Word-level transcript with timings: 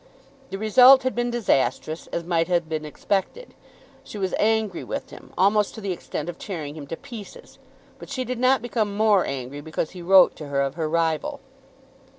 The 0.49 0.57
result 0.57 1.03
had 1.03 1.13
been 1.13 1.29
disastrous, 1.29 2.07
as 2.07 2.23
might 2.23 2.47
have 2.47 2.67
been 2.67 2.85
expected. 2.85 3.53
She 4.03 4.17
was 4.17 4.33
angry 4.39 4.83
with 4.83 5.11
him, 5.11 5.31
almost 5.37 5.75
to 5.75 5.79
the 5.81 5.91
extent 5.91 6.27
of 6.27 6.39
tearing 6.39 6.73
him 6.73 6.87
to 6.87 6.97
pieces, 6.97 7.59
but 7.99 8.09
she 8.09 8.25
did 8.25 8.39
not 8.39 8.63
become 8.63 8.97
more 8.97 9.27
angry 9.27 9.61
because 9.61 9.91
he 9.91 10.01
wrote 10.01 10.35
to 10.37 10.47
her 10.47 10.61
of 10.63 10.73
her 10.73 10.89
rival. 10.89 11.39